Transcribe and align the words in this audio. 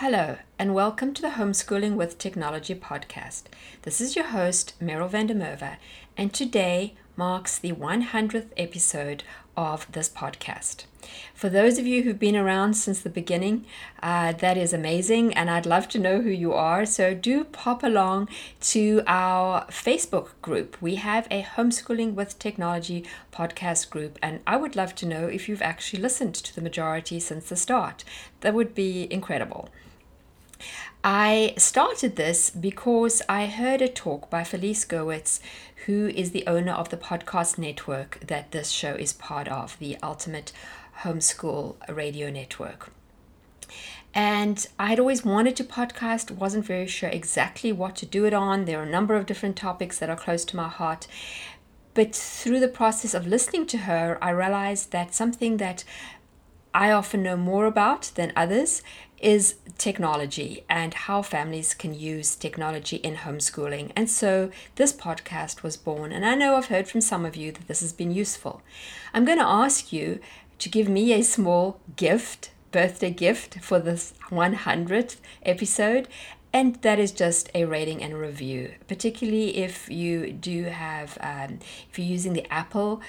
Hello, 0.00 0.36
and 0.60 0.76
welcome 0.76 1.12
to 1.12 1.20
the 1.20 1.30
Homeschooling 1.30 1.96
with 1.96 2.18
Technology 2.18 2.72
podcast. 2.72 3.46
This 3.82 4.00
is 4.00 4.14
your 4.14 4.26
host, 4.26 4.74
Meryl 4.80 5.10
van 5.10 5.26
der 5.26 5.34
Merwe, 5.34 5.76
and 6.16 6.32
today 6.32 6.94
marks 7.16 7.58
the 7.58 7.72
100th 7.72 8.50
episode 8.56 9.24
of 9.56 9.90
this 9.90 10.08
podcast. 10.08 10.84
For 11.34 11.48
those 11.48 11.80
of 11.80 11.86
you 11.88 12.04
who've 12.04 12.16
been 12.16 12.36
around 12.36 12.74
since 12.74 13.00
the 13.00 13.10
beginning, 13.10 13.64
uh, 14.00 14.34
that 14.34 14.56
is 14.56 14.72
amazing, 14.72 15.34
and 15.34 15.50
I'd 15.50 15.66
love 15.66 15.88
to 15.88 15.98
know 15.98 16.20
who 16.20 16.30
you 16.30 16.52
are. 16.52 16.86
So 16.86 17.12
do 17.12 17.42
pop 17.42 17.82
along 17.82 18.28
to 18.60 19.02
our 19.08 19.66
Facebook 19.66 20.28
group. 20.42 20.80
We 20.80 20.94
have 20.94 21.26
a 21.28 21.42
Homeschooling 21.42 22.14
with 22.14 22.38
Technology 22.38 23.04
podcast 23.32 23.90
group, 23.90 24.16
and 24.22 24.42
I 24.46 24.58
would 24.58 24.76
love 24.76 24.94
to 24.94 25.06
know 25.06 25.26
if 25.26 25.48
you've 25.48 25.60
actually 25.60 26.00
listened 26.00 26.36
to 26.36 26.54
the 26.54 26.62
majority 26.62 27.18
since 27.18 27.48
the 27.48 27.56
start. 27.56 28.04
That 28.42 28.54
would 28.54 28.76
be 28.76 29.12
incredible. 29.12 29.70
I 31.04 31.54
started 31.56 32.16
this 32.16 32.50
because 32.50 33.22
I 33.28 33.46
heard 33.46 33.80
a 33.80 33.88
talk 33.88 34.28
by 34.28 34.42
Felice 34.44 34.84
Gerwitz, 34.84 35.40
who 35.86 36.08
is 36.08 36.32
the 36.32 36.46
owner 36.46 36.72
of 36.72 36.88
the 36.88 36.96
podcast 36.96 37.58
network 37.58 38.18
that 38.26 38.50
this 38.50 38.70
show 38.70 38.94
is 38.94 39.12
part 39.12 39.48
of, 39.48 39.78
the 39.78 39.96
Ultimate 40.02 40.52
Homeschool 41.02 41.76
Radio 41.88 42.30
Network. 42.30 42.90
And 44.14 44.66
I 44.78 44.86
had 44.86 44.98
always 44.98 45.24
wanted 45.24 45.54
to 45.56 45.64
podcast, 45.64 46.30
wasn't 46.32 46.66
very 46.66 46.88
sure 46.88 47.10
exactly 47.10 47.70
what 47.72 47.94
to 47.96 48.06
do 48.06 48.24
it 48.24 48.34
on. 48.34 48.64
There 48.64 48.80
are 48.80 48.84
a 48.84 48.90
number 48.90 49.14
of 49.14 49.26
different 49.26 49.56
topics 49.56 49.98
that 49.98 50.10
are 50.10 50.16
close 50.16 50.44
to 50.46 50.56
my 50.56 50.68
heart. 50.68 51.06
But 51.94 52.14
through 52.14 52.60
the 52.60 52.68
process 52.68 53.14
of 53.14 53.26
listening 53.26 53.66
to 53.66 53.78
her, 53.78 54.18
I 54.20 54.30
realized 54.30 54.90
that 54.92 55.14
something 55.14 55.58
that 55.58 55.84
I 56.74 56.90
often 56.90 57.22
know 57.22 57.36
more 57.36 57.66
about 57.66 58.12
than 58.14 58.32
others 58.36 58.82
is 59.20 59.56
technology 59.76 60.64
and 60.68 60.94
how 60.94 61.22
families 61.22 61.74
can 61.74 61.94
use 61.94 62.34
technology 62.34 62.96
in 62.96 63.16
homeschooling. 63.16 63.92
And 63.96 64.10
so 64.10 64.50
this 64.76 64.92
podcast 64.92 65.62
was 65.62 65.76
born. 65.76 66.12
And 66.12 66.24
I 66.24 66.34
know 66.34 66.56
I've 66.56 66.66
heard 66.66 66.88
from 66.88 67.00
some 67.00 67.24
of 67.24 67.36
you 67.36 67.52
that 67.52 67.68
this 67.68 67.80
has 67.80 67.92
been 67.92 68.10
useful. 68.10 68.62
I'm 69.12 69.24
going 69.24 69.38
to 69.38 69.44
ask 69.44 69.92
you 69.92 70.20
to 70.58 70.68
give 70.68 70.88
me 70.88 71.12
a 71.12 71.22
small 71.22 71.80
gift, 71.96 72.50
birthday 72.72 73.10
gift 73.10 73.60
for 73.60 73.78
this 73.78 74.14
100th 74.30 75.16
episode. 75.42 76.08
And 76.52 76.76
that 76.76 76.98
is 76.98 77.12
just 77.12 77.50
a 77.54 77.66
rating 77.66 78.02
and 78.02 78.18
review, 78.18 78.72
particularly 78.88 79.58
if 79.58 79.90
you 79.90 80.32
do 80.32 80.64
have, 80.64 81.18
um, 81.20 81.58
if 81.90 81.98
you're 81.98 82.08
using 82.08 82.32
the 82.32 82.50
Apple 82.52 83.02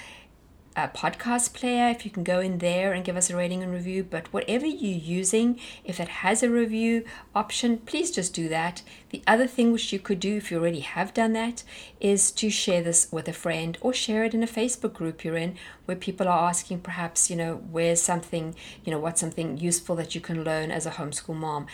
podcast 0.87 1.53
player, 1.53 1.89
if 1.89 2.05
you 2.05 2.11
can 2.11 2.23
go 2.23 2.39
in 2.39 2.59
there 2.59 2.93
and 2.93 3.03
give 3.03 3.17
us 3.17 3.29
a 3.29 3.35
rating 3.35 3.61
and 3.61 3.73
review. 3.73 4.03
But 4.03 4.31
whatever 4.31 4.65
you're 4.65 4.97
using, 4.97 5.59
if 5.83 5.99
it 5.99 6.07
has 6.07 6.41
a 6.41 6.49
review 6.49 7.03
option, 7.35 7.79
please 7.79 8.11
just 8.11 8.33
do 8.33 8.47
that. 8.49 8.81
The 9.09 9.21
other 9.27 9.47
thing 9.47 9.71
which 9.71 9.91
you 9.91 9.99
could 9.99 10.19
do 10.19 10.37
if 10.37 10.51
you 10.51 10.57
already 10.57 10.79
have 10.79 11.13
done 11.13 11.33
that 11.33 11.63
is 11.99 12.31
to 12.31 12.49
share 12.49 12.81
this 12.81 13.11
with 13.11 13.27
a 13.27 13.33
friend 13.33 13.77
or 13.81 13.93
share 13.93 14.23
it 14.23 14.33
in 14.33 14.43
a 14.43 14.47
Facebook 14.47 14.93
group 14.93 15.25
you're 15.25 15.35
in 15.35 15.55
where 15.85 15.97
people 15.97 16.27
are 16.27 16.47
asking 16.47 16.79
perhaps, 16.79 17.29
you 17.29 17.35
know, 17.35 17.55
where's 17.71 18.01
something, 18.01 18.55
you 18.85 18.91
know, 18.91 18.99
what's 18.99 19.19
something 19.19 19.57
useful 19.57 19.95
that 19.97 20.15
you 20.15 20.21
can 20.21 20.43
learn 20.43 20.71
as 20.71 20.85
a 20.85 20.91
homeschool 20.91 21.35
mom. 21.35 21.67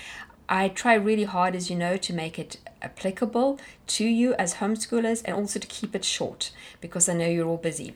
I 0.47 0.69
try 0.69 0.93
really 0.93 1.23
hard, 1.23 1.55
as 1.55 1.69
you 1.69 1.75
know, 1.75 1.97
to 1.97 2.13
make 2.13 2.37
it 2.37 2.57
applicable 2.81 3.59
to 3.87 4.05
you 4.05 4.35
as 4.35 4.55
homeschoolers 4.55 5.23
and 5.25 5.35
also 5.35 5.59
to 5.59 5.67
keep 5.67 5.95
it 5.95 6.05
short 6.05 6.51
because 6.81 7.09
I 7.09 7.13
know 7.13 7.27
you're 7.27 7.47
all 7.47 7.57
busy. 7.57 7.95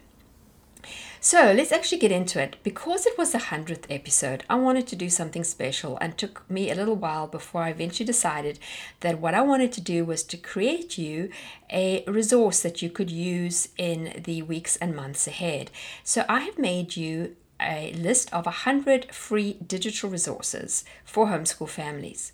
So 1.22 1.52
let's 1.52 1.74
actually 1.74 1.98
get 1.98 2.14
into 2.14 2.42
it. 2.42 2.56
Because 2.64 3.06
it 3.06 3.18
was 3.18 3.34
the 3.34 3.40
100th 3.40 3.84
episode, 3.90 4.46
I 4.50 4.56
wanted 4.56 4.88
to 4.88 4.96
do 4.96 5.10
something 5.10 5.44
special 5.44 5.98
and 5.98 6.18
took 6.18 6.50
me 6.50 6.72
a 6.72 6.76
little 6.76 6.96
while 6.96 7.28
before 7.28 7.64
I 7.64 7.72
eventually 7.72 8.06
decided 8.06 8.58
that 9.02 9.20
what 9.20 9.34
I 9.34 9.42
wanted 9.42 9.74
to 9.74 9.82
do 9.82 10.06
was 10.06 10.24
to 10.24 10.38
create 10.38 10.98
you 10.98 11.30
a 11.70 12.06
resource 12.08 12.62
that 12.62 12.82
you 12.82 12.90
could 12.90 13.12
use 13.12 13.68
in 13.78 14.22
the 14.24 14.44
weeks 14.44 14.78
and 14.78 14.96
months 14.96 15.28
ahead. 15.28 15.72
So 16.06 16.24
I 16.30 16.40
have 16.40 16.58
made 16.58 16.96
you 16.96 17.36
a 17.62 17.92
list 17.98 18.32
of 18.34 18.46
100 18.46 19.14
free 19.14 19.58
digital 19.68 20.10
resources 20.10 20.86
for 21.04 21.28
homeschool 21.28 21.68
families. 21.68 22.32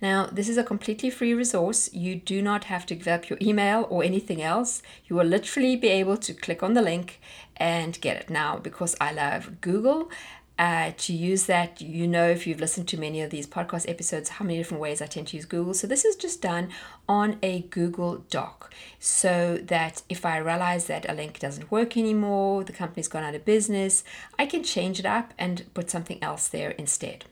Now, 0.00 0.26
this 0.26 0.48
is 0.48 0.58
a 0.58 0.64
completely 0.64 1.10
free 1.10 1.34
resource. 1.34 1.92
You 1.92 2.16
do 2.16 2.42
not 2.42 2.64
have 2.64 2.86
to 2.86 2.94
give 2.94 3.08
up 3.08 3.28
your 3.28 3.38
email 3.40 3.86
or 3.90 4.02
anything 4.02 4.42
else. 4.42 4.82
You 5.06 5.16
will 5.16 5.26
literally 5.26 5.76
be 5.76 5.88
able 5.88 6.16
to 6.18 6.34
click 6.34 6.62
on 6.62 6.74
the 6.74 6.82
link 6.82 7.20
and 7.56 8.00
get 8.00 8.16
it. 8.16 8.30
Now, 8.30 8.58
because 8.58 8.96
I 9.00 9.12
love 9.12 9.60
Google, 9.60 10.10
uh, 10.58 10.92
to 10.96 11.12
use 11.12 11.46
that, 11.46 11.80
you 11.80 12.06
know, 12.06 12.28
if 12.28 12.46
you've 12.46 12.60
listened 12.60 12.86
to 12.88 12.96
many 12.96 13.20
of 13.20 13.30
these 13.30 13.46
podcast 13.46 13.88
episodes, 13.88 14.28
how 14.28 14.44
many 14.44 14.56
different 14.56 14.80
ways 14.80 15.02
I 15.02 15.06
tend 15.06 15.26
to 15.28 15.36
use 15.36 15.46
Google. 15.46 15.74
So, 15.74 15.86
this 15.86 16.04
is 16.04 16.14
just 16.14 16.40
done 16.40 16.68
on 17.08 17.38
a 17.42 17.62
Google 17.62 18.18
Doc 18.30 18.72
so 19.00 19.58
that 19.64 20.02
if 20.08 20.24
I 20.24 20.36
realize 20.36 20.86
that 20.86 21.10
a 21.10 21.14
link 21.14 21.40
doesn't 21.40 21.72
work 21.72 21.96
anymore, 21.96 22.62
the 22.62 22.72
company's 22.72 23.08
gone 23.08 23.24
out 23.24 23.34
of 23.34 23.44
business, 23.44 24.04
I 24.38 24.46
can 24.46 24.62
change 24.62 25.00
it 25.00 25.06
up 25.06 25.34
and 25.38 25.64
put 25.74 25.90
something 25.90 26.22
else 26.22 26.46
there 26.46 26.70
instead. 26.70 27.24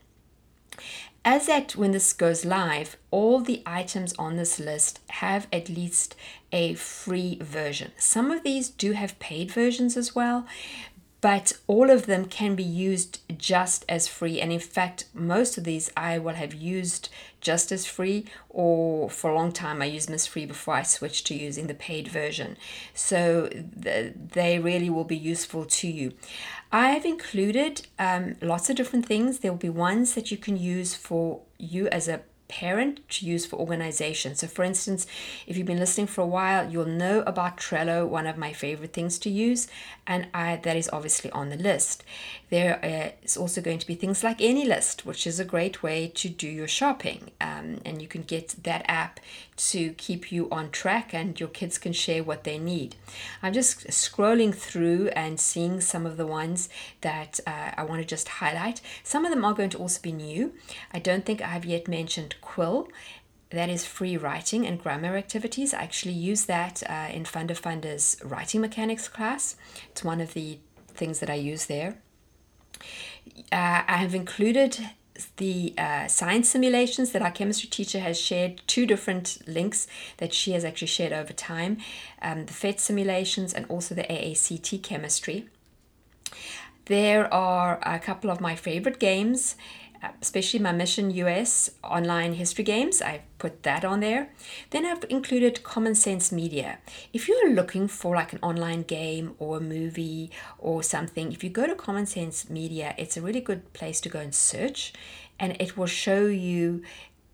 As 1.25 1.49
at 1.49 1.77
when 1.77 1.93
this 1.93 2.13
goes 2.13 2.45
live, 2.45 2.97
all 3.13 3.41
the 3.41 3.63
items 3.65 4.13
on 4.19 4.37
this 4.37 4.59
list 4.59 4.99
have 5.09 5.47
at 5.53 5.69
least 5.69 6.17
a 6.51 6.75
free 6.75 7.39
version. 7.41 7.93
Some 7.97 8.33
of 8.33 8.43
these 8.43 8.69
do 8.69 8.91
have 8.93 9.19
paid 9.21 9.53
versions 9.53 9.97
as 9.97 10.17
well, 10.17 10.47
but 11.23 11.53
all 11.69 11.89
of 11.89 12.07
them 12.07 12.27
can 12.27 12.55
be 12.57 12.65
used 12.65 13.21
just 13.39 13.85
as 13.89 14.09
free. 14.09 14.41
And 14.41 14.53
in 14.53 14.61
fact, 14.61 15.07
most 15.15 15.57
of 15.57 15.65
these 15.65 15.91
I 15.97 16.19
will 16.19 16.35
have 16.35 16.53
used 16.53 17.09
just 17.41 17.73
as 17.73 17.87
free, 17.87 18.27
or 18.51 19.09
for 19.09 19.31
a 19.31 19.35
long 19.35 19.53
time 19.53 19.81
I 19.81 19.87
used 19.87 20.09
them 20.09 20.15
as 20.15 20.27
free 20.27 20.47
before 20.47 20.75
I 20.75 20.83
switched 20.83 21.27
to 21.29 21.35
using 21.35 21.69
the 21.69 21.75
paid 21.75 22.09
version. 22.09 22.57
So 22.93 23.49
the, 23.53 24.13
they 24.17 24.59
really 24.59 24.91
will 24.91 25.05
be 25.05 25.17
useful 25.17 25.65
to 25.65 25.89
you. 25.89 26.13
I 26.73 26.91
have 26.91 27.05
included 27.05 27.87
um, 27.99 28.37
lots 28.43 28.69
of 28.69 28.77
different 28.77 29.07
things. 29.07 29.39
There 29.39 29.53
will 29.53 29.59
be 29.59 29.71
ones 29.71 30.15
that 30.15 30.31
you 30.33 30.37
can 30.37 30.57
use 30.57 30.95
for 30.95 31.41
you 31.59 31.87
as 31.89 32.09
a 32.09 32.23
parent 32.53 33.01
to 33.09 33.25
use 33.25 33.47
for 33.47 33.57
organization. 33.57 34.35
So, 34.35 34.47
for 34.47 34.63
instance, 34.63 35.07
if 35.47 35.57
you've 35.57 35.67
been 35.67 35.79
listening 35.81 36.07
for 36.07 36.21
a 36.21 36.27
while, 36.27 36.71
you'll 36.71 36.85
know 36.85 37.23
about 37.23 37.57
Trello, 37.57 38.07
one 38.07 38.27
of 38.27 38.37
my 38.37 38.53
favorite 38.53 38.93
things 38.93 39.19
to 39.21 39.31
use, 39.31 39.69
and 40.07 40.27
I, 40.35 40.57
that 40.57 40.77
is 40.77 40.91
obviously 40.93 41.31
on 41.31 41.49
the 41.49 41.57
list. 41.57 42.05
There 42.51 42.75
uh, 42.85 43.41
also 43.41 43.63
going 43.63 43.79
to 43.79 43.87
be 43.87 43.95
things 43.95 44.23
like 44.23 44.39
AnyList, 44.39 45.07
which 45.07 45.27
is 45.27 45.41
a 45.41 45.45
great 45.55 45.83
way 45.83 46.13
to 46.15 46.29
do 46.29 46.47
your 46.47 46.69
shopping, 46.69 47.31
um, 47.41 47.81
and 47.87 48.03
you 48.03 48.09
can 48.09 48.23
get 48.23 48.55
that 48.65 48.85
app 48.87 49.19
to 49.57 49.93
keep 49.93 50.31
you 50.31 50.51
on 50.51 50.71
track, 50.71 51.15
and 51.15 51.41
your 51.41 51.49
kids 51.49 51.79
can 51.79 51.95
share 51.95 52.23
what 52.23 52.45
they 52.45 52.59
need. 52.59 52.97
I'm 53.43 53.55
just 53.55 53.87
scrolling 53.87 54.55
through 54.55 55.09
and 55.09 55.41
seeing 55.41 55.81
some 55.81 56.05
of 56.05 56.17
the 56.19 56.27
ones 56.27 56.69
that 57.01 57.41
uh, 57.47 57.71
I 57.79 57.85
want 57.85 58.03
to 58.03 58.07
just 58.07 58.29
highlight. 58.29 58.83
Some 59.03 59.25
of 59.25 59.31
them 59.33 59.45
are 59.45 59.55
going 59.55 59.71
to 59.71 59.79
also 59.79 60.01
be 60.03 60.13
new. 60.13 60.53
I 60.93 60.99
don't 60.99 61.25
think 61.25 61.41
I 61.41 61.47
have 61.47 61.65
yet 61.65 61.89
mentioned 61.89 62.35
Quill. 62.43 62.89
That 63.49 63.71
is 63.71 63.87
free 63.87 64.17
writing 64.17 64.67
and 64.67 64.83
grammar 64.83 65.17
activities. 65.17 65.73
I 65.73 65.83
actually 65.83 66.15
use 66.15 66.45
that 66.47 66.83
uh, 66.89 67.09
in 67.13 67.25
Funda 67.25 67.55
Funda's 67.55 68.19
writing 68.23 68.61
mechanics 68.61 69.09
class. 69.09 69.57
It's 69.91 70.05
one 70.05 70.21
of 70.21 70.35
the 70.35 70.59
things 70.89 71.21
that 71.21 71.31
I 71.31 71.35
use 71.35 71.67
there. 71.67 71.97
Uh, 73.51 73.83
I 73.87 73.97
have 73.97 74.15
included 74.15 74.79
the 75.37 75.75
uh, 75.77 76.07
science 76.07 76.49
simulations 76.49 77.13
that 77.13 77.23
our 77.23 77.31
chemistry 77.31 77.69
teacher 77.69 78.01
has 78.01 78.19
shared, 78.19 78.63
two 78.67 78.87
different 78.87 79.39
links 79.47 79.87
that 80.17 80.33
she 80.33 80.53
has 80.53 80.65
actually 80.65 80.89
shared 80.89 81.13
over 81.13 81.33
time 81.33 81.79
um, 82.23 82.47
the 82.47 82.53
PhET 82.53 82.81
simulations 82.81 83.53
and 83.53 83.67
also 83.69 83.95
the 83.95 84.05
AACT 84.05 84.83
chemistry. 84.83 85.47
There 86.87 87.33
are 87.33 87.79
a 87.83 87.99
couple 87.99 88.31
of 88.31 88.41
my 88.41 88.57
favorite 88.57 88.99
games 88.99 89.57
especially 90.21 90.61
my 90.61 90.73
Mission 90.73 91.11
US 91.11 91.71
online 91.83 92.35
history 92.35 92.65
games. 92.65 93.01
I've 93.03 93.23
put 93.39 93.63
that 93.63 93.85
on 93.85 94.01
there. 94.01 94.31
Then 94.71 94.87
I've 94.87 95.05
included 95.09 95.63
Common 95.63 95.95
Sense 95.95 96.33
Media. 96.33 96.79
If 97.13 97.29
you're 97.29 97.53
looking 97.53 97.89
for 97.89 98.15
like 98.17 98.33
an 98.33 98.39
online 98.43 98.83
game 98.83 99.35
or 99.39 99.59
a 99.59 99.61
movie 99.61 100.31
or 100.59 100.83
something, 100.83 101.33
if 101.33 101.43
you 101.43 101.51
go 101.51 101.67
to 101.67 101.75
Common 101.75 102.07
Sense 102.07 102.49
Media, 102.49 102.95
it's 102.99 103.17
a 103.17 103.23
really 103.23 103.41
good 103.41 103.73
place 103.73 104.01
to 104.03 104.09
go 104.09 104.19
and 104.21 104.35
search 104.35 104.93
and 105.39 105.57
it 105.61 105.77
will 105.77 105.87
show 105.87 106.27
you 106.27 106.83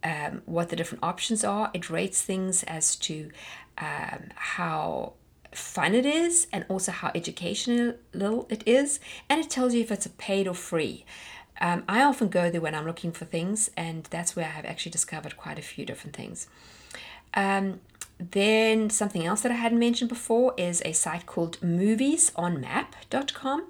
um, 0.02 0.42
what 0.46 0.68
the 0.68 0.76
different 0.76 1.04
options 1.04 1.44
are. 1.44 1.70
It 1.74 1.90
rates 1.90 2.22
things 2.22 2.62
as 2.64 2.96
to 2.96 3.30
um, 3.78 4.30
how 4.34 5.14
fun 5.52 5.94
it 5.94 6.06
is 6.06 6.46
and 6.52 6.64
also 6.68 6.92
how 6.92 7.10
educational 7.14 7.94
it 8.48 8.62
is, 8.66 9.00
and 9.28 9.40
it 9.40 9.50
tells 9.50 9.74
you 9.74 9.80
if 9.80 9.90
it's 9.90 10.06
a 10.06 10.10
paid 10.10 10.46
or 10.46 10.54
free. 10.54 11.04
Um, 11.60 11.82
I 11.88 12.02
often 12.02 12.28
go 12.28 12.50
there 12.50 12.60
when 12.60 12.74
I'm 12.74 12.86
looking 12.86 13.12
for 13.12 13.24
things, 13.24 13.70
and 13.76 14.04
that's 14.04 14.36
where 14.36 14.46
I 14.46 14.50
have 14.50 14.64
actually 14.64 14.92
discovered 14.92 15.36
quite 15.36 15.58
a 15.58 15.62
few 15.62 15.84
different 15.84 16.14
things. 16.14 16.46
Um, 17.34 17.80
then 18.18 18.90
something 18.90 19.26
else 19.26 19.42
that 19.42 19.52
I 19.52 19.56
hadn't 19.56 19.78
mentioned 19.78 20.08
before 20.08 20.54
is 20.56 20.82
a 20.84 20.92
site 20.92 21.26
called 21.26 21.60
moviesonmap.com. 21.60 23.66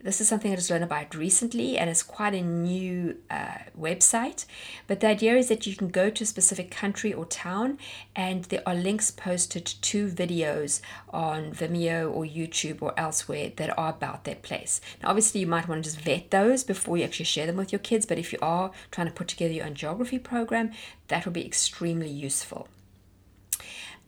This 0.00 0.20
is 0.20 0.28
something 0.28 0.52
I 0.52 0.54
just 0.54 0.70
learned 0.70 0.84
about 0.84 1.16
recently, 1.16 1.76
and 1.76 1.90
it's 1.90 2.04
quite 2.04 2.32
a 2.32 2.40
new 2.40 3.16
uh, 3.28 3.58
website. 3.78 4.46
But 4.86 5.00
the 5.00 5.08
idea 5.08 5.34
is 5.34 5.48
that 5.48 5.66
you 5.66 5.74
can 5.74 5.88
go 5.88 6.08
to 6.08 6.22
a 6.22 6.26
specific 6.26 6.70
country 6.70 7.12
or 7.12 7.24
town, 7.24 7.78
and 8.14 8.44
there 8.44 8.62
are 8.64 8.76
links 8.76 9.10
posted 9.10 9.66
to 9.66 10.08
videos 10.08 10.80
on 11.10 11.50
Vimeo 11.50 12.12
or 12.14 12.24
YouTube 12.24 12.80
or 12.80 12.94
elsewhere 12.96 13.50
that 13.56 13.76
are 13.76 13.90
about 13.90 14.22
that 14.22 14.42
place. 14.42 14.80
Now, 15.02 15.08
obviously, 15.08 15.40
you 15.40 15.48
might 15.48 15.66
want 15.66 15.82
to 15.82 15.90
just 15.90 16.00
vet 16.00 16.30
those 16.30 16.62
before 16.62 16.96
you 16.96 17.02
actually 17.02 17.24
share 17.24 17.46
them 17.46 17.56
with 17.56 17.72
your 17.72 17.80
kids, 17.80 18.06
but 18.06 18.18
if 18.18 18.32
you 18.32 18.38
are 18.40 18.70
trying 18.92 19.08
to 19.08 19.12
put 19.12 19.26
together 19.26 19.52
your 19.52 19.66
own 19.66 19.74
geography 19.74 20.20
program, 20.20 20.70
that 21.08 21.24
will 21.24 21.32
be 21.32 21.44
extremely 21.44 22.08
useful. 22.08 22.68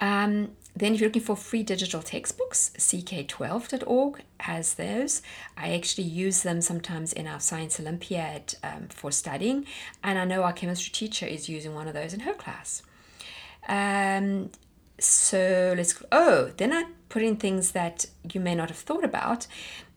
Um, 0.00 0.52
then, 0.74 0.94
if 0.94 1.00
you're 1.00 1.08
looking 1.08 1.22
for 1.22 1.36
free 1.36 1.62
digital 1.62 2.00
textbooks, 2.00 2.70
CK12.org 2.78 4.22
has 4.40 4.74
those. 4.74 5.20
I 5.56 5.74
actually 5.74 6.04
use 6.04 6.42
them 6.42 6.60
sometimes 6.60 7.12
in 7.12 7.26
our 7.26 7.40
Science 7.40 7.78
Olympiad 7.80 8.54
um, 8.62 8.88
for 8.88 9.10
studying, 9.10 9.66
and 10.02 10.18
I 10.18 10.24
know 10.24 10.42
our 10.42 10.52
chemistry 10.52 10.92
teacher 10.92 11.26
is 11.26 11.48
using 11.48 11.74
one 11.74 11.88
of 11.88 11.94
those 11.94 12.14
in 12.14 12.20
her 12.20 12.34
class. 12.34 12.82
Um, 13.68 14.50
so 15.00 15.74
let's 15.76 16.02
oh 16.12 16.50
then 16.56 16.72
i 16.72 16.84
put 17.08 17.22
in 17.22 17.36
things 17.36 17.72
that 17.72 18.06
you 18.32 18.40
may 18.40 18.54
not 18.54 18.68
have 18.68 18.78
thought 18.78 19.04
about 19.04 19.46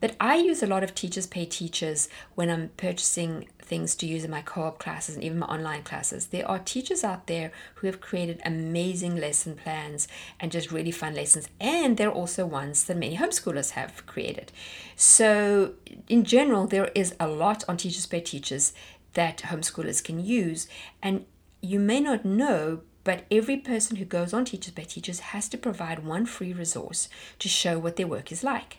but 0.00 0.16
i 0.18 0.34
use 0.36 0.62
a 0.62 0.66
lot 0.66 0.82
of 0.82 0.94
teachers 0.94 1.26
pay 1.26 1.44
teachers 1.44 2.08
when 2.34 2.50
i'm 2.50 2.68
purchasing 2.76 3.46
things 3.64 3.94
to 3.96 4.06
use 4.06 4.24
in 4.24 4.30
my 4.30 4.42
co-op 4.42 4.78
classes 4.78 5.14
and 5.14 5.24
even 5.24 5.38
my 5.38 5.46
online 5.46 5.82
classes. 5.82 6.26
There 6.26 6.48
are 6.48 6.58
teachers 6.58 7.02
out 7.02 7.26
there 7.26 7.50
who 7.76 7.86
have 7.86 8.00
created 8.00 8.40
amazing 8.44 9.16
lesson 9.16 9.56
plans 9.56 10.06
and 10.38 10.52
just 10.52 10.70
really 10.70 10.90
fun 10.90 11.14
lessons 11.14 11.48
and 11.60 11.96
there 11.96 12.08
are 12.08 12.14
also 12.14 12.46
ones 12.46 12.84
that 12.84 12.96
many 12.96 13.16
homeschoolers 13.16 13.70
have 13.70 14.06
created. 14.06 14.52
So 14.96 15.74
in 16.08 16.24
general 16.24 16.66
there 16.66 16.90
is 16.94 17.14
a 17.18 17.26
lot 17.26 17.64
on 17.68 17.76
teachers 17.76 18.06
pay 18.06 18.20
teachers 18.20 18.72
that 19.14 19.38
homeschoolers 19.38 20.04
can 20.04 20.24
use 20.24 20.68
and 21.02 21.24
you 21.60 21.80
may 21.80 22.00
not 22.00 22.24
know 22.24 22.82
but 23.04 23.24
every 23.30 23.58
person 23.58 23.96
who 23.96 24.04
goes 24.04 24.32
on 24.32 24.44
Teachers 24.44 24.72
Pay 24.72 24.84
Teachers 24.84 25.20
has 25.20 25.48
to 25.50 25.58
provide 25.58 26.04
one 26.04 26.26
free 26.26 26.52
resource 26.52 27.08
to 27.38 27.48
show 27.48 27.78
what 27.78 27.96
their 27.96 28.06
work 28.06 28.32
is 28.32 28.42
like. 28.42 28.78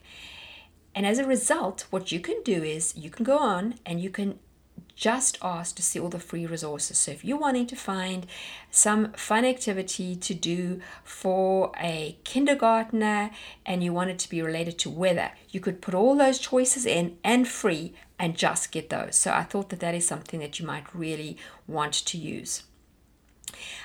And 0.94 1.06
as 1.06 1.20
a 1.20 1.26
result, 1.26 1.86
what 1.90 2.12
you 2.12 2.20
can 2.20 2.42
do 2.44 2.64
is 2.64 2.96
you 2.98 3.10
can 3.10 3.24
go 3.26 3.38
on 3.38 3.76
and 3.86 4.02
you 4.02 4.10
can 4.10 4.40
just 4.96 5.38
ask 5.42 5.76
to 5.76 5.84
see 5.84 6.00
all 6.00 6.10
the 6.10 6.20
free 6.20 6.46
resources. 6.46 6.98
So 6.98 7.12
if 7.12 7.26
you're 7.26 7.38
wanting 7.38 7.68
to 7.68 7.76
find 7.76 8.26
some 8.72 9.12
fun 9.12 9.44
activity 9.44 10.16
to 10.16 10.34
do 10.34 10.80
for 11.04 11.72
a 11.78 12.18
kindergartner 12.24 13.32
and 13.66 13.84
you 13.84 13.92
want 13.92 14.10
it 14.10 14.20
to 14.20 14.30
be 14.30 14.42
related 14.42 14.80
to 14.80 14.90
weather, 14.90 15.32
you 15.50 15.60
could 15.60 15.82
put 15.82 15.94
all 15.94 16.16
those 16.16 16.40
choices 16.40 16.86
in 16.86 17.18
and 17.24 17.48
free 17.48 17.94
and 18.18 18.38
just 18.38 18.72
get 18.72 18.90
those. 18.90 19.18
So 19.18 19.32
I 19.32 19.44
thought 19.44 19.70
that 19.70 19.82
that 19.82 19.96
is 19.96 20.08
something 20.08 20.40
that 20.40 20.60
you 20.60 20.66
might 20.66 20.96
really 20.96 21.38
want 21.68 21.94
to 21.94 22.18
use. 22.18 22.64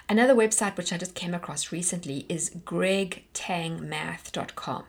Another 0.08 0.34
website 0.34 0.76
which 0.76 0.92
I 0.92 0.98
just 0.98 1.14
came 1.14 1.34
across 1.34 1.72
recently 1.72 2.26
is 2.28 2.50
gregtangmath.com. 2.50 4.84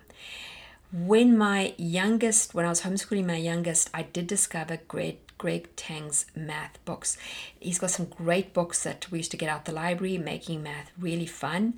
When 0.94 1.38
my 1.38 1.74
youngest, 1.78 2.54
when 2.54 2.66
I 2.66 2.70
was 2.70 2.82
homeschooling 2.82 3.26
my 3.26 3.38
youngest, 3.38 3.90
I 3.94 4.04
did 4.04 4.28
discover 4.28 4.80
Greg, 4.90 5.20
Greg 5.38 5.74
Tang's 5.78 6.26
math 6.36 6.84
books. 6.84 7.18
He's 7.60 7.80
got 7.80 7.92
some 7.92 8.08
great 8.08 8.54
books 8.54 8.84
that 8.84 9.10
we 9.10 9.20
used 9.20 9.32
to 9.32 9.38
get 9.38 9.48
out 9.48 9.64
the 9.66 9.72
library, 9.72 10.18
making 10.18 10.64
math 10.64 10.92
really 11.00 11.26
fun. 11.26 11.76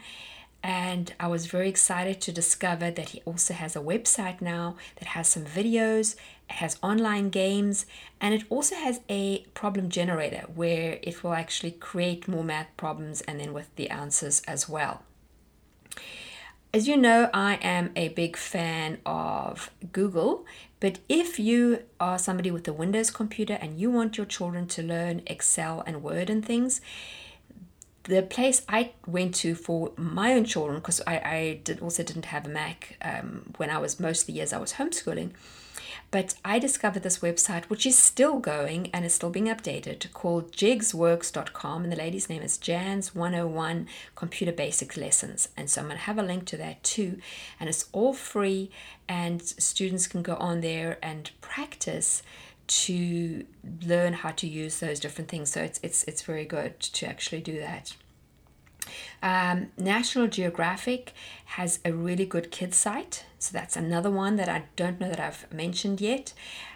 And 0.64 1.14
I 1.20 1.28
was 1.28 1.46
very 1.46 1.70
excited 1.70 2.22
to 2.22 2.32
discover 2.32 2.90
that 2.90 3.10
he 3.10 3.22
also 3.26 3.54
has 3.54 3.76
a 3.76 3.82
website 3.82 4.42
now 4.42 4.78
that 4.96 5.10
has 5.10 5.28
some 5.28 5.46
videos, 5.46 6.16
it 6.50 6.56
has 6.56 6.78
online 6.82 7.30
games, 7.30 7.86
and 8.20 8.34
it 8.34 8.44
also 8.50 8.76
has 8.76 9.02
a 9.10 9.40
problem 9.54 9.90
generator 9.90 10.46
where 10.54 11.00
it 11.02 11.24
will 11.24 11.34
actually 11.34 11.72
create 11.72 12.28
more 12.28 12.44
math 12.44 12.76
problems 12.78 13.22
and 13.22 13.40
then 13.40 13.54
with 13.54 13.76
the 13.76 13.90
answers 13.90 14.42
as 14.48 14.68
well. 14.70 15.04
As 16.74 16.88
you 16.88 16.98
know, 16.98 17.30
I 17.34 17.60
am 17.62 17.92
a 17.96 18.08
big 18.10 18.36
fan 18.36 18.98
of 19.06 19.70
Google, 19.92 20.44
but 20.80 21.00
if 21.08 21.40
you 21.40 21.84
are 22.00 22.18
somebody 22.18 22.50
with 22.50 22.68
a 22.68 22.74
Windows 22.74 23.12
computer 23.12 23.54
and 23.62 23.80
you 23.80 23.92
want 23.92 24.18
your 24.18 24.26
children 24.26 24.68
to 24.70 24.82
learn 24.82 25.22
Excel 25.28 25.84
and 25.86 26.02
Word 26.02 26.32
and 26.32 26.44
things, 26.44 26.82
the 28.06 28.24
place 28.24 28.64
I 28.68 28.92
went 29.06 29.36
to 29.36 29.56
for 29.56 29.92
my 29.98 30.34
own 30.34 30.46
children, 30.46 30.80
because 30.80 31.00
I, 31.06 31.18
I 31.20 31.60
did 31.64 31.80
also 31.80 32.04
didn't 32.04 32.26
have 32.26 32.48
a 32.48 32.50
Mac 32.50 32.98
um, 33.02 33.54
when 33.58 33.70
I 33.70 33.78
was 33.78 34.00
most 34.00 34.22
of 34.22 34.28
the 34.28 34.34
years 34.34 34.52
I 34.52 34.58
was 34.58 34.74
homeschooling, 34.74 35.32
but 36.14 36.36
I 36.46 36.60
discovered 36.60 37.02
this 37.02 37.20
website, 37.20 37.66
which 37.72 37.88
is 37.88 37.98
still 37.98 38.38
going 38.38 38.92
and 38.94 39.04
is 39.04 39.16
still 39.16 39.32
being 39.32 39.48
updated, 39.48 40.14
called 40.14 40.52
jegsworks.com. 40.52 41.82
And 41.82 41.92
the 41.92 41.98
lady's 41.98 42.30
name 42.30 42.44
is 42.44 42.60
Jan's 42.60 43.16
101 43.16 43.88
Computer 44.14 44.52
Basics 44.52 44.96
Lessons. 44.96 45.50
And 45.58 45.72
so 45.72 45.82
I'm 45.82 45.88
going 45.88 45.98
to 45.98 46.04
have 46.04 46.20
a 46.20 46.22
link 46.22 46.46
to 46.46 46.58
that 46.58 46.84
too. 46.84 47.18
And 47.60 47.68
it's 47.68 47.90
all 47.94 48.14
free, 48.14 48.70
and 49.10 49.42
students 49.42 50.06
can 50.06 50.22
go 50.22 50.36
on 50.36 50.62
there 50.62 51.00
and 51.02 51.32
practice 51.42 52.22
to 52.68 53.48
learn 53.82 54.14
how 54.14 54.30
to 54.34 54.48
use 54.48 54.82
those 54.82 55.00
different 55.00 55.32
things. 55.32 55.50
So 55.50 55.64
it's 55.64 55.80
it's 55.82 56.04
it's 56.04 56.22
very 56.22 56.46
good 56.46 56.80
to 56.80 57.08
actually 57.08 57.42
do 57.42 57.60
that. 57.60 57.96
Um, 59.24 59.72
National 59.78 60.28
Geographic 60.28 61.14
has 61.46 61.80
a 61.84 61.92
really 61.92 62.26
good 62.28 62.52
kids 62.52 62.78
site, 62.78 63.26
so 63.44 63.52
that's 63.52 63.76
another 63.76 64.10
one 64.10 64.38
that 64.38 64.48
I 64.48 64.64
don't 64.78 65.02
know 65.02 65.10
that 65.10 65.20
I've 65.20 65.52
mentioned 65.52 66.00
yet. 66.00 66.32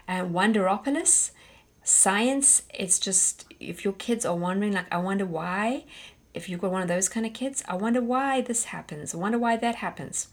Uh, 0.06 0.26
Wonderopolis, 0.26 1.32
science. 1.82 2.64
It's 2.74 3.00
just 3.00 3.46
if 3.58 3.86
your 3.86 3.94
kids 3.94 4.26
are 4.26 4.36
wondering, 4.36 4.74
like, 4.74 4.92
I 4.92 4.98
wonder 4.98 5.26
why. 5.26 5.86
If 6.34 6.50
you've 6.50 6.60
got 6.60 6.72
one 6.74 6.82
of 6.82 6.90
those 6.90 7.08
kind 7.08 7.26
of 7.26 7.32
kids, 7.32 7.64
I 7.70 7.76
wonder 7.76 8.02
why 8.02 8.42
this 8.42 8.66
happens. 8.66 9.16
I 9.16 9.18
wonder 9.18 9.40
why 9.40 9.56
that 9.56 9.76
happens. 9.76 10.28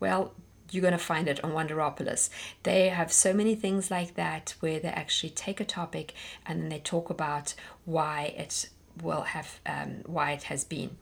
Well, 0.00 0.34
you're 0.72 0.82
going 0.82 0.90
to 0.90 0.98
find 0.98 1.28
it 1.28 1.42
on 1.44 1.52
Wonderopolis. 1.52 2.30
They 2.64 2.88
have 2.88 3.12
so 3.12 3.32
many 3.32 3.54
things 3.54 3.88
like 3.88 4.16
that 4.16 4.54
where 4.58 4.80
they 4.80 4.88
actually 4.88 5.30
take 5.30 5.60
a 5.60 5.64
topic 5.64 6.14
and 6.44 6.60
then 6.60 6.68
they 6.68 6.80
talk 6.80 7.10
about 7.10 7.54
why 7.84 8.34
it 8.36 8.70
will 9.00 9.22
have 9.22 9.60
um, 9.64 10.02
why 10.04 10.32
it 10.32 10.44
has 10.44 10.64
been. 10.64 10.96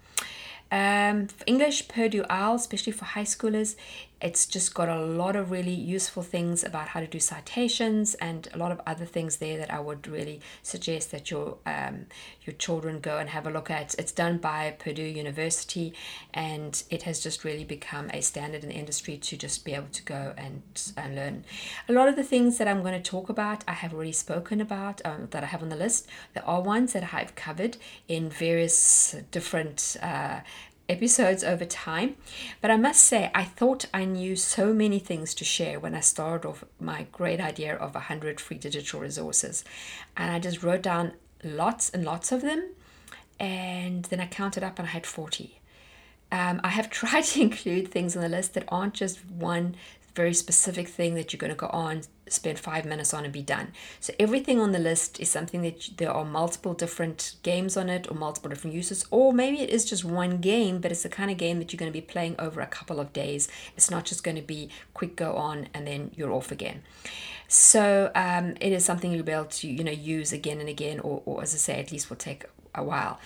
Um, 0.70 1.28
English 1.46 1.88
Purdue 1.88 2.24
OWL, 2.28 2.56
especially 2.56 2.92
for 2.92 3.04
high 3.04 3.24
schoolers, 3.24 3.76
it's 4.24 4.46
just 4.46 4.72
got 4.72 4.88
a 4.88 4.98
lot 4.98 5.36
of 5.36 5.50
really 5.50 5.74
useful 5.74 6.22
things 6.22 6.64
about 6.64 6.88
how 6.88 7.00
to 7.00 7.06
do 7.06 7.20
citations 7.20 8.14
and 8.14 8.48
a 8.54 8.56
lot 8.56 8.72
of 8.72 8.80
other 8.86 9.04
things 9.04 9.36
there 9.36 9.58
that 9.58 9.70
I 9.70 9.78
would 9.80 10.08
really 10.08 10.40
suggest 10.62 11.10
that 11.10 11.30
your 11.30 11.58
um, 11.66 12.06
your 12.42 12.54
children 12.54 13.00
go 13.00 13.18
and 13.18 13.28
have 13.28 13.46
a 13.46 13.50
look 13.50 13.70
at. 13.70 13.94
It's 13.98 14.12
done 14.12 14.38
by 14.38 14.76
Purdue 14.78 15.02
University, 15.02 15.92
and 16.32 16.82
it 16.88 17.02
has 17.02 17.20
just 17.20 17.44
really 17.44 17.64
become 17.64 18.08
a 18.14 18.22
standard 18.22 18.62
in 18.62 18.70
the 18.70 18.74
industry 18.74 19.18
to 19.18 19.36
just 19.36 19.62
be 19.62 19.74
able 19.74 19.88
to 19.92 20.02
go 20.02 20.32
and, 20.38 20.62
and 20.96 21.14
learn. 21.14 21.44
A 21.90 21.92
lot 21.92 22.08
of 22.08 22.16
the 22.16 22.22
things 22.22 22.56
that 22.56 22.66
I'm 22.66 22.80
going 22.80 22.94
to 22.94 23.10
talk 23.10 23.28
about, 23.28 23.62
I 23.68 23.72
have 23.72 23.92
already 23.92 24.12
spoken 24.12 24.58
about 24.58 25.02
um, 25.04 25.28
that 25.32 25.42
I 25.42 25.46
have 25.46 25.62
on 25.62 25.68
the 25.68 25.76
list. 25.76 26.08
There 26.32 26.46
are 26.46 26.62
ones 26.62 26.94
that 26.94 27.12
I've 27.12 27.34
covered 27.34 27.76
in 28.08 28.30
various 28.30 29.16
different 29.30 29.98
uh, 30.02 30.40
episodes 30.88 31.42
over 31.42 31.64
time. 31.64 32.16
But 32.60 32.70
I 32.70 32.76
must 32.76 33.02
say, 33.02 33.30
I 33.34 33.44
thought 33.44 33.86
I 33.92 34.04
knew 34.04 34.36
so 34.36 34.72
many 34.72 34.98
things 34.98 35.34
to 35.34 35.44
share 35.44 35.80
when 35.80 35.94
I 35.94 36.00
started 36.00 36.46
off 36.46 36.64
my 36.78 37.06
great 37.12 37.40
idea 37.40 37.74
of 37.74 37.94
100 37.94 38.40
free 38.40 38.58
digital 38.58 39.00
resources. 39.00 39.64
And 40.16 40.30
I 40.30 40.38
just 40.38 40.62
wrote 40.62 40.82
down 40.82 41.12
lots 41.42 41.90
and 41.90 42.04
lots 42.04 42.32
of 42.32 42.42
them. 42.42 42.70
And 43.40 44.04
then 44.06 44.20
I 44.20 44.26
counted 44.26 44.62
up 44.62 44.78
and 44.78 44.88
I 44.88 44.92
had 44.92 45.06
40. 45.06 45.60
Um, 46.30 46.60
I 46.62 46.68
have 46.68 46.90
tried 47.02 47.24
to 47.24 47.40
include 47.40 47.88
things 47.88 48.16
on 48.16 48.22
the 48.22 48.28
list 48.28 48.54
that 48.54 48.64
aren't 48.68 48.94
just 48.94 49.24
one 49.26 49.76
very 50.14 50.34
specific 50.34 50.88
thing 50.88 51.14
that 51.14 51.32
you're 51.32 51.38
going 51.38 51.52
to 51.52 51.56
go 51.56 51.68
on, 51.68 52.02
spend 52.28 52.58
five 52.58 52.84
minutes 52.84 53.12
on, 53.12 53.24
and 53.24 53.32
be 53.32 53.42
done. 53.42 53.72
So 54.00 54.14
everything 54.18 54.60
on 54.60 54.72
the 54.72 54.78
list 54.78 55.20
is 55.20 55.28
something 55.28 55.62
that 55.62 55.90
there 55.96 56.10
are 56.10 56.24
multiple 56.24 56.74
different 56.74 57.34
games 57.42 57.76
on 57.76 57.88
it, 57.88 58.10
or 58.10 58.14
multiple 58.14 58.48
different 58.48 58.74
uses, 58.74 59.04
or 59.10 59.32
maybe 59.32 59.60
it 59.60 59.70
is 59.70 59.84
just 59.84 60.04
one 60.04 60.38
game, 60.38 60.80
but 60.80 60.92
it's 60.92 61.02
the 61.02 61.08
kind 61.08 61.30
of 61.30 61.36
game 61.36 61.58
that 61.58 61.72
you're 61.72 61.78
going 61.78 61.92
to 61.92 61.98
be 61.98 62.00
playing 62.00 62.36
over 62.38 62.60
a 62.60 62.66
couple 62.66 63.00
of 63.00 63.12
days. 63.12 63.48
It's 63.76 63.90
not 63.90 64.04
just 64.04 64.22
going 64.22 64.36
to 64.36 64.42
be 64.42 64.68
quick 64.94 65.16
go 65.16 65.34
on 65.34 65.68
and 65.74 65.86
then 65.86 66.12
you're 66.14 66.32
off 66.32 66.52
again. 66.52 66.82
So 67.48 68.10
um, 68.14 68.54
it 68.60 68.72
is 68.72 68.84
something 68.84 69.12
you'll 69.12 69.22
be 69.22 69.32
able 69.32 69.44
to 69.44 69.68
you 69.68 69.84
know 69.84 69.92
use 69.92 70.32
again 70.32 70.60
and 70.60 70.68
again, 70.68 71.00
or, 71.00 71.22
or 71.24 71.42
as 71.42 71.54
I 71.54 71.58
say, 71.58 71.80
at 71.80 71.92
least 71.92 72.10
will 72.10 72.16
take 72.16 72.44
a 72.74 72.82
while. 72.82 73.18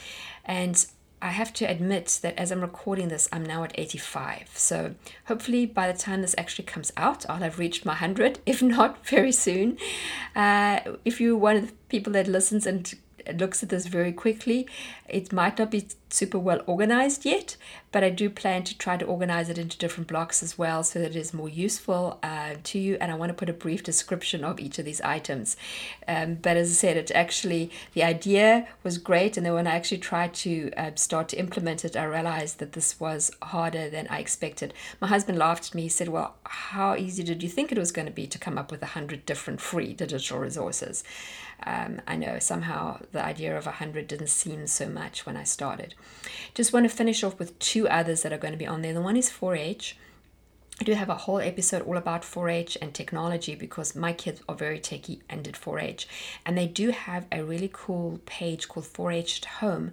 And 0.45 0.85
I 1.21 1.31
have 1.31 1.53
to 1.55 1.65
admit 1.65 2.21
that 2.23 2.39
as 2.39 2.53
I'm 2.53 2.61
recording 2.61 3.09
this, 3.09 3.29
I'm 3.33 3.45
now 3.45 3.65
at 3.65 3.73
85. 3.77 4.51
So 4.55 4.95
hopefully 5.27 5.67
by 5.67 5.91
the 5.91 5.99
time 5.99 6.23
this 6.23 6.35
actually 6.39 6.67
comes 6.67 6.93
out, 6.97 7.29
I'll 7.29 7.39
have 7.39 7.59
reached 7.59 7.85
my 7.85 7.93
100, 7.93 8.41
if 8.47 8.63
not 8.63 9.07
very 9.07 9.33
soon. 9.33 9.79
Uh, 10.37 10.81
if 11.05 11.21
you're 11.21 11.37
one 11.37 11.57
of 11.57 11.67
the 11.69 11.73
people 11.89 12.13
that 12.13 12.29
listens 12.29 12.67
and 12.67 12.95
looks 13.37 13.63
at 13.63 13.69
this 13.69 13.87
very 13.87 14.13
quickly. 14.13 14.67
It 15.09 15.33
might 15.33 15.59
not 15.59 15.71
be 15.71 15.89
super 16.11 16.39
well 16.39 16.63
organized 16.67 17.25
yet, 17.25 17.57
but 17.93 18.05
I 18.05 18.11
do 18.11 18.31
plan 18.31 18.65
to 18.65 18.77
try 18.77 18.97
to 18.97 19.05
organize 19.05 19.49
it 19.49 19.59
into 19.59 19.79
different 19.79 20.09
blocks 20.09 20.43
as 20.43 20.59
well 20.59 20.83
so 20.83 20.99
that 20.99 21.11
it 21.11 21.17
is 21.17 21.35
more 21.35 21.49
useful 21.49 22.19
uh, 22.23 22.55
to 22.65 22.79
you. 22.79 22.97
And 23.01 23.11
I 23.11 23.15
want 23.15 23.31
to 23.31 23.35
put 23.35 23.49
a 23.49 23.55
brief 23.55 23.83
description 23.83 24.45
of 24.45 24.61
each 24.61 24.79
of 24.79 24.85
these 24.85 25.01
items. 25.01 25.57
Um, 26.07 26.35
but 26.35 26.57
as 26.57 26.71
I 26.71 26.75
said, 26.75 26.97
it 26.97 27.11
actually, 27.15 27.71
the 27.95 28.03
idea 28.03 28.69
was 28.83 28.99
great. 28.99 29.37
And 29.37 29.45
then 29.45 29.55
when 29.55 29.67
I 29.67 29.75
actually 29.75 29.99
tried 29.99 30.35
to 30.35 30.71
uh, 30.77 30.91
start 30.95 31.29
to 31.31 31.39
implement 31.39 31.85
it, 31.85 31.97
I 31.97 32.05
realized 32.05 32.59
that 32.59 32.73
this 32.73 32.99
was 33.01 33.31
harder 33.43 33.89
than 33.89 34.07
I 34.09 34.19
expected. 34.19 34.75
My 35.01 35.09
husband 35.09 35.39
laughed 35.39 35.69
at 35.69 35.75
me. 35.75 35.83
He 35.83 35.89
said, 35.89 36.09
Well, 36.09 36.35
how 36.45 36.97
easy 36.97 37.23
did 37.23 37.43
you 37.43 37.49
think 37.49 37.73
it 37.73 37.79
was 37.79 37.93
going 37.93 38.07
to 38.07 38.13
be 38.13 38.27
to 38.27 38.39
come 38.39 38.59
up 38.59 38.71
with 38.71 38.83
100 38.83 39.27
different 39.27 39.61
free 39.61 39.93
digital 39.93 40.39
resources? 40.39 41.05
Um, 41.65 42.01
I 42.07 42.17
know 42.17 42.39
somehow 42.39 43.01
the 43.13 43.25
idea 43.25 43.57
of 43.57 43.67
100 43.67 44.07
didn't 44.07 44.29
seem 44.29 44.67
so 44.67 44.89
much 44.89 45.27
when 45.27 45.37
I 45.37 45.45
started. 45.45 45.95
Just 46.55 46.73
want 46.73 46.89
to 46.89 46.97
finish 46.97 47.25
off 47.25 47.39
with 47.39 47.59
two 47.59 47.89
others 47.89 48.23
that 48.23 48.33
are 48.33 48.39
going 48.39 48.53
to 48.53 48.59
be 48.59 48.67
on 48.67 48.83
there. 48.83 48.95
The 48.95 49.03
one 49.03 49.17
is 49.17 49.31
4 49.31 49.57
H. 49.57 49.97
I 50.81 50.85
do 50.85 50.93
have 50.93 51.09
a 51.09 51.17
whole 51.17 51.41
episode 51.41 51.83
all 51.83 51.97
about 51.97 52.25
4 52.25 52.49
H 52.49 52.79
and 52.81 52.95
technology 52.95 53.57
because 53.57 53.97
my 53.97 54.13
kids 54.13 54.43
are 54.49 54.55
very 54.55 54.79
techy 54.79 55.21
and 55.29 55.43
did 55.43 55.57
4 55.57 55.81
H. 55.81 56.07
And 56.47 56.57
they 56.57 56.69
do 56.69 56.91
have 56.91 57.27
a 57.33 57.43
really 57.43 57.69
cool 57.73 58.21
page 58.27 58.69
called 58.69 58.87
4 58.87 59.11
H 59.11 59.41
at 59.43 59.49
Home 59.57 59.91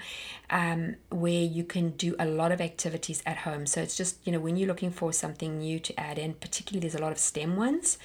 um, 0.51 0.97
where 1.09 1.41
you 1.41 1.63
can 1.63 1.91
do 1.91 2.15
a 2.19 2.25
lot 2.27 2.51
of 2.51 2.61
activities 2.61 3.23
at 3.25 3.37
home. 3.37 3.65
So 3.65 3.81
it's 3.81 3.97
just, 3.97 4.19
you 4.25 4.31
know, 4.31 4.39
when 4.39 4.57
you're 4.57 4.67
looking 4.67 4.91
for 4.91 5.11
something 5.11 5.57
new 5.57 5.79
to 5.79 5.99
add 5.99 6.19
in, 6.19 6.35
particularly 6.35 6.81
there's 6.81 6.99
a 6.99 7.03
lot 7.03 7.11
of 7.11 7.17
STEM 7.17 7.55
ones 7.57 7.97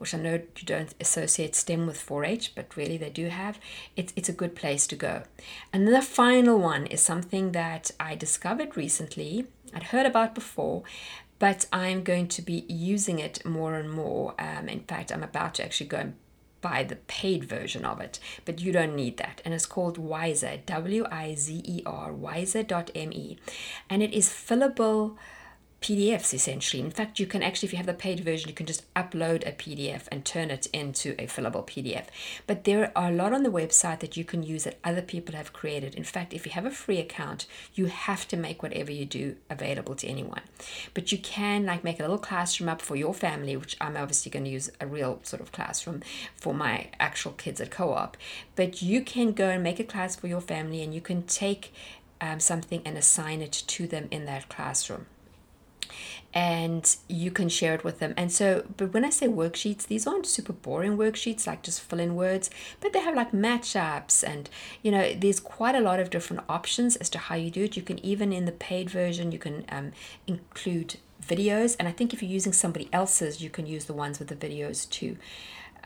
which 0.00 0.14
I 0.14 0.18
know 0.18 0.32
you 0.32 0.64
don't 0.64 0.94
associate 0.98 1.54
STEM 1.54 1.86
with 1.86 2.00
4 2.00 2.24
H, 2.24 2.54
but 2.54 2.74
really 2.74 2.96
they 2.96 3.10
do 3.10 3.28
have, 3.28 3.60
it's, 3.96 4.14
it's 4.16 4.30
a 4.30 4.32
good 4.32 4.56
place 4.56 4.86
to 4.86 4.96
go. 4.96 5.24
And 5.74 5.86
the 5.86 6.00
final 6.00 6.58
one 6.58 6.86
is 6.86 7.02
something 7.02 7.52
that 7.52 7.90
I 8.00 8.14
discovered 8.14 8.78
recently, 8.78 9.46
I'd 9.74 9.84
heard 9.84 10.06
about 10.06 10.34
before, 10.34 10.84
but 11.38 11.66
I'm 11.70 12.02
going 12.02 12.28
to 12.28 12.40
be 12.40 12.64
using 12.66 13.18
it 13.18 13.44
more 13.44 13.74
and 13.74 13.90
more. 13.90 14.34
Um, 14.38 14.70
in 14.70 14.80
fact, 14.80 15.12
I'm 15.12 15.22
about 15.22 15.56
to 15.56 15.64
actually 15.64 15.88
go 15.88 15.98
and 15.98 16.14
buy 16.62 16.82
the 16.82 16.96
paid 16.96 17.44
version 17.44 17.84
of 17.84 18.00
it, 18.00 18.18
but 18.46 18.58
you 18.58 18.72
don't 18.72 18.96
need 18.96 19.18
that. 19.18 19.42
And 19.44 19.52
it's 19.52 19.66
called 19.66 19.98
Wizer, 19.98 20.60
W 20.64 21.04
I 21.10 21.34
Z 21.34 21.62
E 21.62 21.82
R, 21.84 22.10
wizer.me. 22.10 23.38
And 23.90 24.02
it 24.02 24.14
is 24.14 24.30
fillable 24.30 25.16
PDFs 25.80 26.34
essentially. 26.34 26.82
In 26.82 26.90
fact, 26.90 27.18
you 27.18 27.26
can 27.26 27.42
actually, 27.42 27.68
if 27.68 27.72
you 27.72 27.78
have 27.78 27.86
the 27.86 27.94
paid 27.94 28.20
version, 28.20 28.48
you 28.48 28.54
can 28.54 28.66
just 28.66 28.92
upload 28.94 29.46
a 29.46 29.52
PDF 29.52 30.02
and 30.12 30.24
turn 30.24 30.50
it 30.50 30.66
into 30.72 31.14
a 31.18 31.26
fillable 31.26 31.66
PDF. 31.66 32.06
But 32.46 32.64
there 32.64 32.92
are 32.94 33.10
a 33.10 33.14
lot 33.14 33.32
on 33.32 33.44
the 33.44 33.50
website 33.50 34.00
that 34.00 34.16
you 34.16 34.24
can 34.24 34.42
use 34.42 34.64
that 34.64 34.78
other 34.84 35.00
people 35.00 35.34
have 35.34 35.54
created. 35.54 35.94
In 35.94 36.04
fact, 36.04 36.34
if 36.34 36.44
you 36.44 36.52
have 36.52 36.66
a 36.66 36.70
free 36.70 36.98
account, 36.98 37.46
you 37.74 37.86
have 37.86 38.28
to 38.28 38.36
make 38.36 38.62
whatever 38.62 38.92
you 38.92 39.06
do 39.06 39.36
available 39.48 39.94
to 39.96 40.06
anyone. 40.06 40.42
But 40.92 41.12
you 41.12 41.18
can 41.18 41.64
like 41.64 41.82
make 41.82 41.98
a 41.98 42.02
little 42.02 42.18
classroom 42.18 42.68
up 42.68 42.82
for 42.82 42.96
your 42.96 43.14
family, 43.14 43.56
which 43.56 43.76
I'm 43.80 43.96
obviously 43.96 44.30
going 44.30 44.44
to 44.44 44.50
use 44.50 44.70
a 44.80 44.86
real 44.86 45.20
sort 45.22 45.40
of 45.40 45.50
classroom 45.50 46.02
for 46.36 46.52
my 46.52 46.88
actual 47.00 47.32
kids 47.32 47.60
at 47.60 47.70
co-op. 47.70 48.18
But 48.54 48.82
you 48.82 49.00
can 49.00 49.32
go 49.32 49.48
and 49.48 49.62
make 49.62 49.80
a 49.80 49.84
class 49.84 50.14
for 50.14 50.26
your 50.26 50.42
family 50.42 50.82
and 50.82 50.94
you 50.94 51.00
can 51.00 51.22
take 51.22 51.72
um, 52.20 52.38
something 52.38 52.82
and 52.84 52.98
assign 52.98 53.40
it 53.40 53.52
to 53.52 53.86
them 53.86 54.08
in 54.10 54.26
that 54.26 54.50
classroom 54.50 55.06
and 56.32 56.96
you 57.08 57.30
can 57.30 57.48
share 57.48 57.74
it 57.74 57.82
with 57.82 57.98
them. 57.98 58.14
And 58.16 58.30
so, 58.30 58.64
but 58.76 58.92
when 58.92 59.04
I 59.04 59.10
say 59.10 59.26
worksheets, 59.26 59.86
these 59.86 60.06
aren't 60.06 60.26
super 60.26 60.52
boring 60.52 60.96
worksheets, 60.96 61.46
like 61.46 61.62
just 61.62 61.80
fill 61.80 61.98
in 61.98 62.14
words, 62.14 62.50
but 62.80 62.92
they 62.92 63.00
have 63.00 63.16
like 63.16 63.32
matchups, 63.32 64.22
and 64.26 64.48
you 64.82 64.90
know, 64.90 65.12
there's 65.14 65.40
quite 65.40 65.74
a 65.74 65.80
lot 65.80 65.98
of 65.98 66.10
different 66.10 66.44
options 66.48 66.96
as 66.96 67.10
to 67.10 67.18
how 67.18 67.34
you 67.34 67.50
do 67.50 67.64
it. 67.64 67.76
You 67.76 67.82
can 67.82 68.04
even 68.04 68.32
in 68.32 68.44
the 68.44 68.52
paid 68.52 68.90
version, 68.90 69.32
you 69.32 69.38
can 69.38 69.64
um, 69.70 69.92
include 70.26 70.96
videos, 71.26 71.74
and 71.78 71.88
I 71.88 71.92
think 71.92 72.14
if 72.14 72.22
you're 72.22 72.30
using 72.30 72.52
somebody 72.52 72.88
else's, 72.92 73.42
you 73.42 73.50
can 73.50 73.66
use 73.66 73.86
the 73.86 73.94
ones 73.94 74.18
with 74.18 74.28
the 74.28 74.36
videos 74.36 74.88
too. 74.88 75.16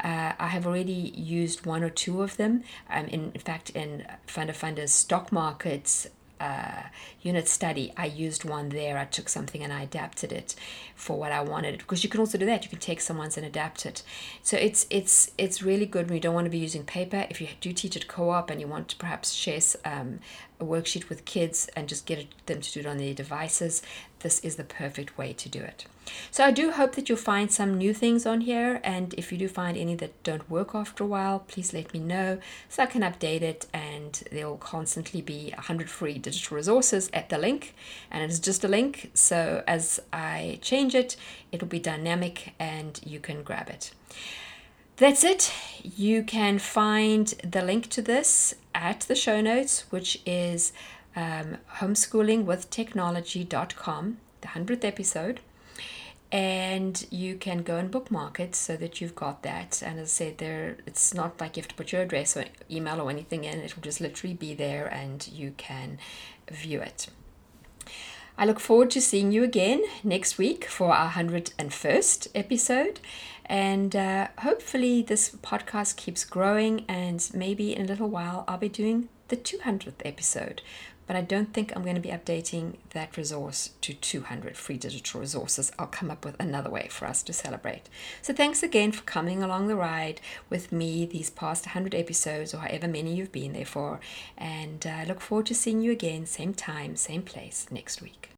Uh, 0.03 0.33
I 0.39 0.49
have 0.49 0.67
already 0.67 1.13
used 1.15 1.67
one 1.67 1.85
or 1.85 1.91
two 1.91 2.23
of 2.23 2.37
them. 2.37 2.65
Um, 2.91 3.07
in, 3.07 3.31
in 3.33 3.41
fact, 3.41 3.71
in 3.71 4.05
Funda 4.27 4.53
Funda's 4.53 4.93
stock 4.93 5.31
markets 5.31 6.09
uh, 6.45 6.83
unit 7.23 7.49
study, 7.49 7.93
I 7.97 8.07
used 8.07 8.45
one 8.45 8.69
there. 8.69 8.99
I 8.99 9.07
took 9.07 9.29
something 9.29 9.63
and 9.63 9.73
I 9.73 9.83
adapted 9.83 10.31
it 10.33 10.55
for 10.95 11.19
what 11.19 11.33
I 11.33 11.41
wanted. 11.41 11.79
Because 11.79 12.05
you 12.05 12.11
can 12.11 12.21
also 12.21 12.39
do 12.39 12.47
that. 12.47 12.65
You 12.65 12.71
can 12.71 12.79
take 12.79 13.01
someone's 13.01 13.37
and 13.37 13.47
adapt 13.47 13.87
it. 13.87 14.03
So 14.43 14.57
it's 14.57 14.87
it's 14.91 15.31
it's 15.39 15.63
really 15.63 15.87
good 15.87 16.07
when 16.07 16.15
you 16.17 16.21
don't 16.21 16.35
want 16.35 16.47
to 16.47 16.51
be 16.51 16.59
using 16.59 16.85
paper. 16.85 17.27
If 17.31 17.41
you 17.41 17.49
do 17.61 17.73
teach 17.73 17.97
at 17.97 18.09
co-op 18.09 18.51
and 18.51 18.61
you 18.61 18.69
want 18.69 18.89
to 18.89 18.97
perhaps 18.97 19.33
share 19.33 19.61
um, 19.85 20.19
a 20.61 20.65
worksheet 20.65 21.09
with 21.09 21.25
kids 21.25 21.69
and 21.77 21.89
just 21.89 22.07
get 22.07 22.27
them 22.47 22.61
to 22.61 22.73
do 22.73 22.81
it 22.81 22.87
on 22.87 22.99
their 22.99 23.15
devices, 23.15 23.83
this 24.21 24.41
is 24.41 24.57
the 24.57 24.65
perfect 24.65 25.19
way 25.19 25.33
to 25.33 25.49
do 25.49 25.61
it. 25.61 25.87
So 26.31 26.45
I 26.45 26.51
do 26.51 26.71
hope 26.73 26.95
that 26.95 27.09
you'll 27.09 27.19
find 27.19 27.51
some 27.51 27.79
new 27.79 27.95
things 27.95 28.27
on 28.27 28.43
here. 28.43 28.81
And 28.85 29.15
if 29.15 29.33
you 29.33 29.39
do 29.39 29.49
find 29.49 29.77
any 29.77 29.95
that 29.97 30.23
don't 30.23 30.49
work 30.51 30.75
after 30.75 31.05
a 31.05 31.07
while, 31.07 31.41
please 31.41 31.73
let 31.73 31.93
me 31.93 32.01
know 32.01 32.39
so 32.69 32.83
I 32.83 32.87
can 32.87 33.03
update 33.03 33.43
it. 33.43 33.67
And 33.73 34.23
there'll 34.31 34.59
constantly 34.59 35.23
be 35.23 35.53
100 35.55 35.89
free 35.89 36.19
digital 36.19 36.57
resources 36.57 37.11
at 37.13 37.29
the 37.29 37.39
link. 37.39 37.75
And 38.11 38.23
it 38.23 38.31
is 38.31 38.41
just 38.41 38.65
a 38.65 38.69
link. 38.69 39.11
So 39.15 39.63
as 39.67 40.01
I 40.13 40.59
change 40.63 40.95
it, 40.95 41.17
it'll 41.53 41.69
be 41.69 41.79
dynamic 41.79 42.55
and 42.59 43.01
you 43.05 43.21
can 43.21 43.43
grab 43.43 43.69
it. 43.71 43.93
That's 44.97 45.25
it. 45.25 45.53
You 45.83 46.23
can 46.23 46.59
find 46.59 47.27
the 47.43 47.63
link 47.63 47.89
to 47.91 48.03
this 48.03 48.55
at 48.75 49.01
the 49.01 49.15
show 49.15 49.41
notes, 49.41 49.85
which 49.91 50.21
is 50.27 50.73
um, 51.17 51.57
homeschoolingwithtechnology.com, 51.77 54.17
the 54.41 54.49
100th 54.49 54.85
episode. 54.85 55.41
And 56.33 57.07
you 57.11 57.37
can 57.37 57.63
go 57.63 57.77
and 57.77 57.91
bookmark 57.91 58.41
it 58.41 58.57
so 58.57 58.77
that 58.77 59.01
you've 59.01 59.15
got 59.15 59.45
that. 59.45 59.81
And 59.85 60.01
as 60.01 60.09
I 60.09 60.11
said, 60.11 60.39
there 60.39 60.79
it's 60.85 61.15
not 61.15 61.41
like 61.41 61.57
you 61.57 61.63
have 61.63 61.69
to 61.69 61.77
put 61.77 61.93
your 61.93 62.03
address 62.03 62.37
or 62.37 62.47
email 62.69 63.01
or 63.01 63.09
anything 63.09 63.45
in. 63.45 63.61
It 63.61 63.77
will 63.77 63.83
just 63.83 64.01
literally 64.01 64.35
be 64.35 64.53
there 64.53 64.87
and 64.87 65.29
you 65.29 65.55
can 65.57 65.99
view 66.51 66.81
it. 66.81 67.07
I 68.37 68.47
look 68.47 68.59
forward 68.59 68.91
to 68.93 69.01
seeing 69.01 69.31
you 69.31 69.45
again 69.45 69.85
next 70.03 70.39
week 70.39 70.65
for 70.65 70.93
our 70.93 71.11
101st 71.11 72.29
episode. 72.35 72.99
And 73.47 73.95
uh, 73.95 74.29
hopefully, 74.39 75.03
this 75.03 75.31
podcast 75.31 75.97
keeps 75.97 76.25
growing, 76.25 76.85
and 76.89 77.29
maybe 77.35 77.75
in 77.75 77.83
a 77.85 77.89
little 77.89 78.09
while, 78.09 78.45
I'll 78.49 78.59
be 78.59 78.69
doing 78.69 79.09
the 79.29 79.37
200th 79.37 80.05
episode. 80.05 80.63
But 81.07 81.17
I 81.17 81.21
don't 81.21 81.53
think 81.53 81.71
I'm 81.77 81.83
going 81.83 81.97
to 81.97 82.01
be 82.01 82.09
updating 82.09 82.77
that 82.91 83.19
resource 83.19 83.71
to 83.83 83.93
200 83.93 84.57
free 84.57 84.79
digital 84.79 85.21
resources. 85.21 85.71
I'll 85.79 85.87
come 85.87 86.11
up 86.11 86.25
with 86.25 86.35
another 86.41 86.71
way 86.71 86.89
for 86.91 87.07
us 87.07 87.23
to 87.25 87.33
celebrate. 87.35 87.91
So, 88.23 88.33
thanks 88.33 88.63
again 88.63 88.91
for 88.93 89.03
coming 89.03 89.43
along 89.43 89.69
the 89.69 89.77
ride 89.77 90.23
with 90.49 90.73
me 90.73 91.05
these 91.05 91.29
past 91.29 91.67
100 91.67 91.95
episodes, 91.95 92.55
or 92.55 92.59
however 92.59 92.89
many 92.89 93.15
you've 93.15 93.33
been 93.33 93.53
there 93.53 93.67
for. 93.67 94.01
And 94.39 94.87
I 94.87 95.03
uh, 95.03 95.07
look 95.07 95.21
forward 95.21 95.47
to 95.47 95.55
seeing 95.55 95.83
you 95.83 95.93
again, 95.93 96.25
same 96.25 96.55
time, 96.55 96.97
same 96.97 97.23
place 97.23 97.67
next 97.71 98.01
week. 98.01 98.31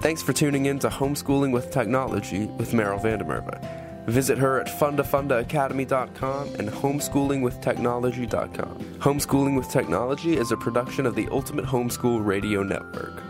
Thanks 0.00 0.22
for 0.22 0.32
tuning 0.32 0.66
in 0.66 0.78
to 0.80 0.88
Homeschooling 0.88 1.52
with 1.52 1.70
Technology 1.72 2.46
with 2.46 2.70
Meryl 2.70 3.02
van 3.02 3.18
der 3.18 3.24
Merwe. 3.24 4.06
Visit 4.06 4.38
her 4.38 4.60
at 4.60 4.68
fundafundaacademy.com 4.68 6.54
and 6.54 6.68
homeschoolingwithtechnology.com. 6.68 8.78
Homeschooling 9.00 9.56
with 9.56 9.68
Technology 9.70 10.36
is 10.36 10.52
a 10.52 10.56
production 10.56 11.04
of 11.04 11.16
the 11.16 11.26
Ultimate 11.32 11.64
Homeschool 11.64 12.24
Radio 12.24 12.62
Network. 12.62 13.20